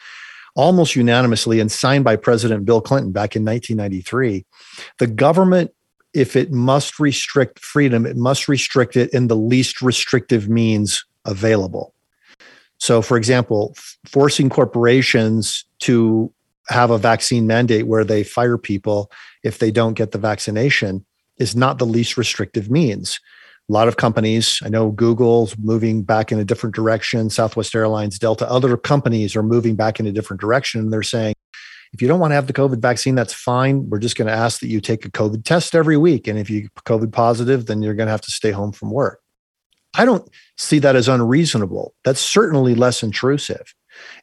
[0.56, 4.44] almost unanimously, and signed by President Bill Clinton back in 1993.
[4.98, 5.70] The government,
[6.12, 11.94] if it must restrict freedom, it must restrict it in the least restrictive means available.
[12.78, 16.32] So, for example, forcing corporations to
[16.68, 19.10] have a vaccine mandate where they fire people
[19.44, 21.04] if they don't get the vaccination
[21.40, 23.18] is not the least restrictive means.
[23.68, 28.18] A lot of companies, I know Google's moving back in a different direction, Southwest Airlines,
[28.18, 30.80] Delta, other companies are moving back in a different direction.
[30.80, 31.34] And they're saying,
[31.92, 33.88] if you don't want to have the COVID vaccine, that's fine.
[33.88, 36.28] We're just going to ask that you take a COVID test every week.
[36.28, 39.20] And if you COVID positive, then you're going to have to stay home from work.
[39.94, 41.94] I don't see that as unreasonable.
[42.04, 43.74] That's certainly less intrusive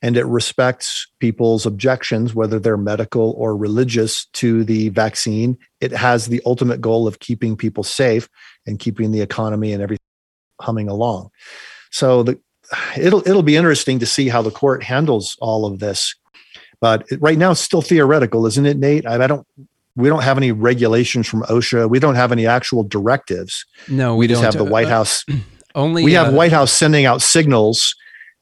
[0.01, 5.57] and it respects people's objections, whether they're medical or religious, to the vaccine.
[5.81, 8.29] It has the ultimate goal of keeping people safe
[8.65, 10.03] and keeping the economy and everything
[10.61, 11.29] humming along.
[11.91, 12.39] So the,
[12.97, 16.15] it'll it'll be interesting to see how the court handles all of this.
[16.79, 19.05] But it, right now, it's still theoretical, isn't it, Nate?
[19.05, 19.47] I, I don't
[19.95, 21.89] we don't have any regulations from OSHA.
[21.89, 23.65] We don't have any actual directives.
[23.87, 24.53] No, we, we just don't.
[24.53, 25.25] have the White House.
[25.75, 27.95] Only we have uh, White House sending out signals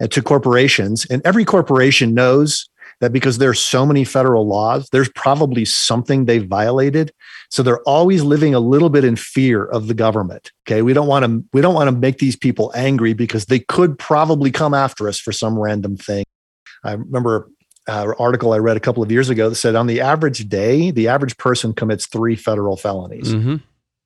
[0.10, 1.06] to corporations.
[1.10, 2.68] And every corporation knows
[3.02, 7.12] that because there's so many federal laws, there's probably something they violated.
[7.50, 10.52] So they're always living a little bit in fear of the government.
[10.68, 10.82] Okay.
[10.82, 14.00] We don't want to, we don't want to make these people angry because they could
[14.00, 16.26] probably come after us for some random thing.
[16.84, 17.50] I remember
[17.88, 20.92] an article I read a couple of years ago that said on the average day,
[20.92, 23.34] the average person commits three federal felonies.
[23.34, 23.58] Mm-hmm.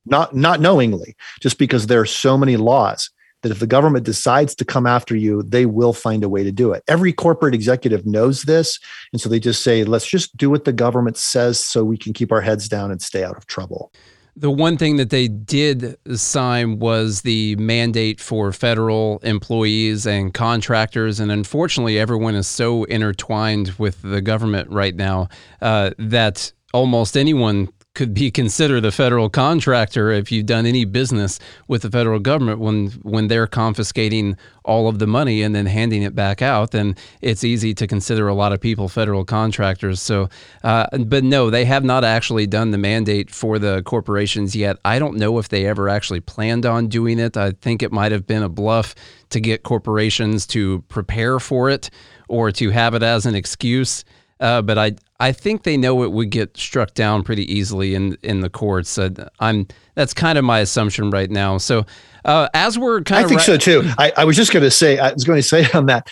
[0.05, 3.11] Not not knowingly, just because there are so many laws
[3.41, 6.51] that if the government decides to come after you, they will find a way to
[6.51, 6.83] do it.
[6.87, 8.79] Every corporate executive knows this.
[9.13, 12.13] And so they just say, let's just do what the government says so we can
[12.13, 13.91] keep our heads down and stay out of trouble.
[14.35, 21.19] The one thing that they did sign was the mandate for federal employees and contractors.
[21.19, 25.27] And unfortunately, everyone is so intertwined with the government right now
[25.61, 31.39] uh, that almost anyone could be considered a federal contractor if you've done any business
[31.67, 36.03] with the federal government when when they're confiscating all of the money and then handing
[36.03, 40.01] it back out then it's easy to consider a lot of people federal contractors.
[40.01, 40.29] So
[40.63, 44.77] uh, but no they have not actually done the mandate for the corporations yet.
[44.85, 47.35] I don't know if they ever actually planned on doing it.
[47.35, 48.93] I think it might have been a bluff
[49.31, 51.89] to get corporations to prepare for it
[52.27, 54.05] or to have it as an excuse
[54.39, 58.17] uh, but I I think they know it would get struck down pretty easily in
[58.23, 58.97] in the courts.
[58.97, 61.57] Uh, I'm that's kind of my assumption right now.
[61.57, 61.85] So
[62.25, 63.83] uh, as we're kind I think ra- so too.
[63.97, 66.09] I, I was just going to say I was going to say on that,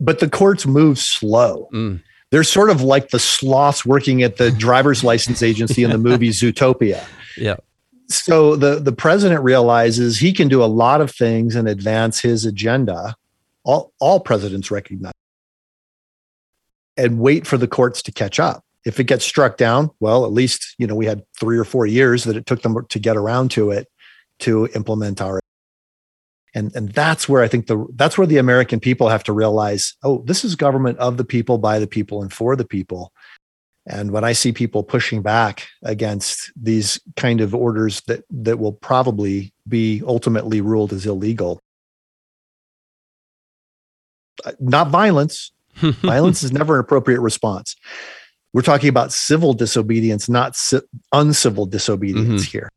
[0.00, 1.68] but the courts move slow.
[1.72, 2.02] Mm.
[2.30, 6.30] They're sort of like the sloths working at the driver's license agency in the movie
[6.30, 7.04] Zootopia.
[7.36, 7.56] Yeah.
[8.08, 12.44] So the the president realizes he can do a lot of things and advance his
[12.44, 13.16] agenda.
[13.64, 15.13] All all presidents recognize
[16.96, 18.64] and wait for the courts to catch up.
[18.84, 21.86] If it gets struck down, well, at least you know we had three or four
[21.86, 23.88] years that it took them to get around to it
[24.40, 25.40] to implement our.
[26.54, 29.94] And and that's where I think the that's where the American people have to realize,
[30.02, 33.12] oh, this is government of the people, by the people, and for the people.
[33.86, 38.72] And when I see people pushing back against these kind of orders that that will
[38.72, 41.60] probably be ultimately ruled as illegal,
[44.44, 45.52] uh, not violence.
[46.02, 47.76] violence is never an appropriate response.
[48.52, 50.80] We're talking about civil disobedience, not ci-
[51.12, 52.50] uncivil disobedience mm-hmm.
[52.50, 52.70] here.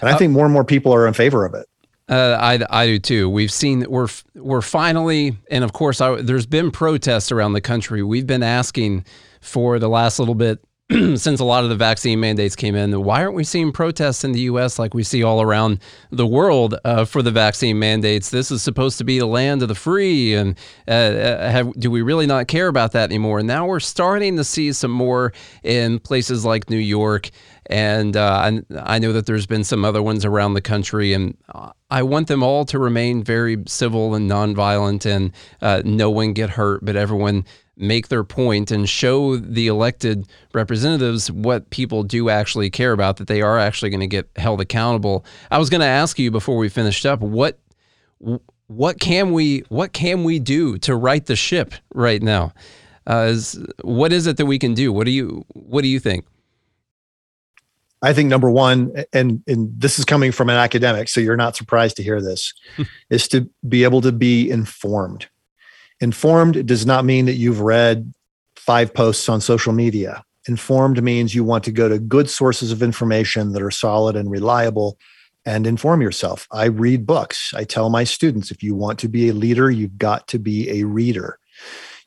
[0.00, 1.66] And I uh, think more and more people are in favor of it.
[2.08, 3.30] Uh, I, I do too.
[3.30, 8.02] We've seen we're we're finally, and of course, I, there's been protests around the country.
[8.02, 9.06] We've been asking
[9.40, 10.62] for the last little bit
[11.16, 13.02] since a lot of the vaccine mandates came in.
[13.02, 14.78] Why aren't we seeing protests in the U.S.
[14.78, 15.78] like we see all around
[16.10, 18.30] the world uh, for the vaccine mandates?
[18.30, 21.90] This is supposed to be the land of the free, and uh, uh have, do
[21.90, 23.38] we really not care about that anymore?
[23.38, 25.32] And now we're starting to see some more
[25.62, 27.30] in places like New York,
[27.66, 28.60] and uh, I,
[28.96, 31.36] I know that there's been some other ones around the country, and
[31.90, 35.32] I want them all to remain very civil and nonviolent, and
[35.62, 37.44] uh, no one get hurt, but everyone
[37.82, 43.28] make their point and show the elected representatives what people do actually care about that
[43.28, 45.24] they are actually going to get held accountable.
[45.50, 47.58] I was going to ask you before we finished up what
[48.68, 52.52] what can we what can we do to right the ship right now?
[53.08, 54.92] Uh, is, what is it that we can do?
[54.92, 56.24] What do you what do you think?
[58.04, 61.56] I think number one, and and this is coming from an academic, so you're not
[61.56, 62.52] surprised to hear this,
[63.10, 65.28] is to be able to be informed.
[66.02, 68.12] Informed does not mean that you've read
[68.56, 70.24] five posts on social media.
[70.48, 74.28] Informed means you want to go to good sources of information that are solid and
[74.28, 74.98] reliable
[75.46, 76.48] and inform yourself.
[76.50, 77.54] I read books.
[77.54, 80.80] I tell my students if you want to be a leader, you've got to be
[80.80, 81.38] a reader.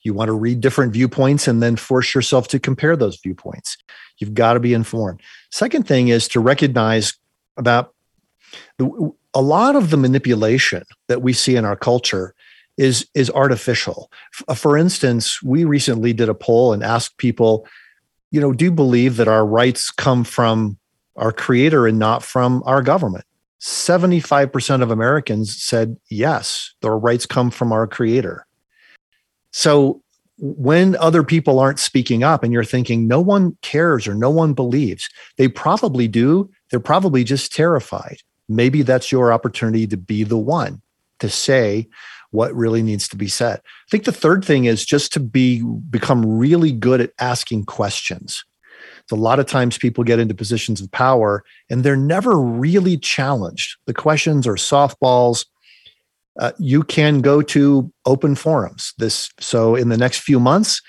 [0.01, 3.77] You want to read different viewpoints and then force yourself to compare those viewpoints.
[4.17, 5.21] You've got to be informed.
[5.51, 7.13] Second thing is to recognize
[7.55, 7.93] about
[9.33, 12.34] a lot of the manipulation that we see in our culture
[12.77, 14.11] is is artificial.
[14.47, 17.67] Uh, for instance, we recently did a poll and asked people,
[18.31, 20.77] you know, do you believe that our rights come from
[21.15, 23.25] our creator and not from our government?
[23.61, 28.45] 75% of Americans said yes, their rights come from our creator.
[29.51, 30.03] So
[30.37, 34.53] when other people aren't speaking up and you're thinking no one cares or no one
[34.53, 36.49] believes, they probably do.
[36.69, 38.17] They're probably just terrified.
[38.49, 40.81] Maybe that's your opportunity to be the one
[41.19, 41.87] to say,
[42.35, 43.59] what really needs to be said.
[43.59, 48.43] I think the third thing is just to be become really good at asking questions.
[49.11, 53.77] A lot of times people get into positions of power and they're never really challenged.
[53.85, 55.45] The questions are softballs.
[56.39, 58.93] Uh, you can go to open forums.
[58.97, 60.81] This so in the next few months,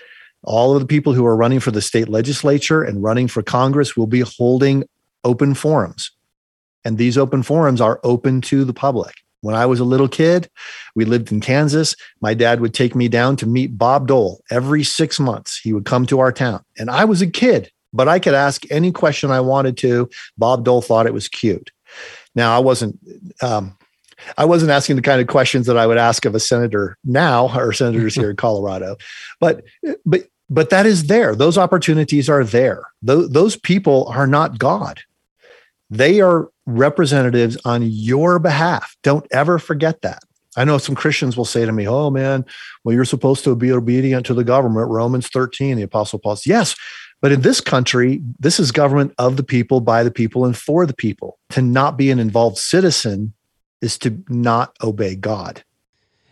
[0.45, 3.97] all of the people who are running for the state legislature and running for Congress
[3.97, 4.85] will be holding
[5.25, 6.11] open forums.
[6.85, 9.15] And these open forums are open to the public.
[9.41, 10.49] When I was a little kid,
[10.95, 11.95] we lived in Kansas.
[12.21, 15.59] My dad would take me down to meet Bob Dole every six months.
[15.59, 16.65] He would come to our town.
[16.79, 20.09] And I was a kid, but I could ask any question I wanted to.
[20.37, 21.71] Bob Dole thought it was cute.
[22.35, 22.99] Now, I wasn't.
[23.43, 23.77] Um,
[24.39, 27.55] I wasn't asking the kind of questions that I would ask of a senator now
[27.57, 28.97] or senators here in Colorado,
[29.41, 29.63] but
[30.05, 31.35] but but that is there.
[31.35, 32.85] Those opportunities are there.
[33.03, 35.01] Those, those people are not God.
[35.91, 38.97] They are representatives on your behalf.
[39.03, 40.23] Don't ever forget that.
[40.57, 42.45] I know some Christians will say to me, Oh man,
[42.83, 44.91] well, you're supposed to be obedient to the government.
[44.91, 46.77] Romans 13, the Apostle Paul says, Yes,
[47.21, 50.87] but in this country, this is government of the people, by the people, and for
[50.87, 51.39] the people.
[51.51, 53.33] To not be an involved citizen
[53.81, 55.63] is to not obey God.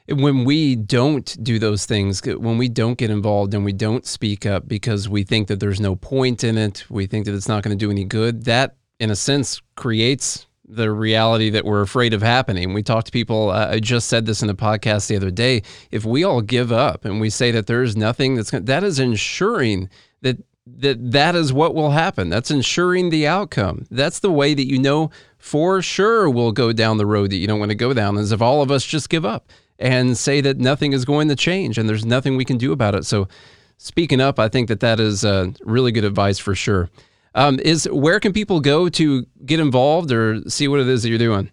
[0.07, 4.45] When we don't do those things, when we don't get involved and we don't speak
[4.45, 7.63] up because we think that there's no point in it, we think that it's not
[7.63, 12.15] going to do any good, that in a sense, creates the reality that we're afraid
[12.15, 12.73] of happening.
[12.73, 13.51] We talk to people.
[13.51, 15.63] Uh, I just said this in a podcast the other day.
[15.91, 19.91] If we all give up and we say that there's nothing that's that is ensuring
[20.23, 22.31] that that that is what will happen.
[22.31, 23.87] That's ensuring the outcome.
[23.91, 27.47] That's the way that you know for sure we'll go down the road that you
[27.47, 28.17] don't want to go down.
[28.17, 31.37] Is if all of us just give up and say that nothing is going to
[31.37, 33.05] change and there's nothing we can do about it.
[33.05, 33.29] So,
[33.77, 36.89] speaking up, I think that that is uh, really good advice for sure.
[37.35, 41.09] Um, is where can people go to get involved or see what it is that
[41.09, 41.51] you're doing?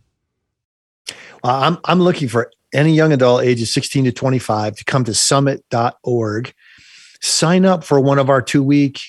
[1.43, 5.13] Uh, I'm I'm looking for any young adult ages 16 to 25 to come to
[5.13, 6.53] summit.org.
[7.21, 8.99] Sign up for one of our two week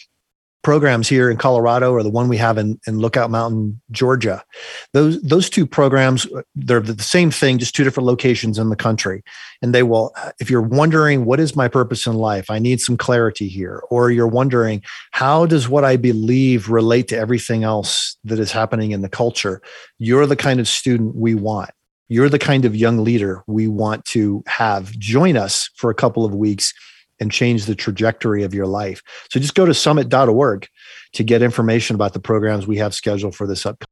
[0.63, 4.45] programs here in Colorado or the one we have in, in Lookout Mountain, Georgia.
[4.93, 9.23] Those those two programs, they're the same thing, just two different locations in the country.
[9.61, 12.97] And they will, if you're wondering what is my purpose in life, I need some
[12.97, 18.39] clarity here, or you're wondering how does what I believe relate to everything else that
[18.39, 19.61] is happening in the culture,
[19.99, 21.71] you're the kind of student we want.
[22.09, 26.25] You're the kind of young leader we want to have join us for a couple
[26.25, 26.75] of weeks
[27.23, 29.01] and change the trajectory of your life.
[29.31, 30.69] So just go to summit.org
[31.13, 33.87] to get information about the programs we have scheduled for this upcoming.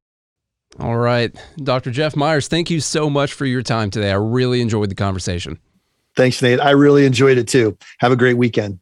[0.79, 1.33] All right.
[1.63, 1.91] Dr.
[1.91, 4.11] Jeff Myers, thank you so much for your time today.
[4.11, 5.59] I really enjoyed the conversation.
[6.17, 6.59] Thanks, Nate.
[6.59, 7.77] I really enjoyed it too.
[7.99, 8.81] Have a great weekend.